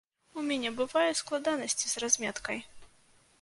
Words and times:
У 0.43 0.45
мяне 0.45 0.71
бывае 0.79 1.11
складанасці 1.19 1.85
з 1.93 2.03
разметкай. 2.05 2.59